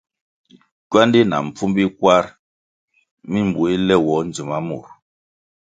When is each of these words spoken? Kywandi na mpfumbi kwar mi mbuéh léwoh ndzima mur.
Kywandi 0.89 1.21
na 1.29 1.37
mpfumbi 1.45 1.83
kwar 1.97 2.25
mi 3.29 3.39
mbuéh 3.47 3.77
léwoh 3.87 4.21
ndzima 4.27 4.57
mur. 4.67 4.85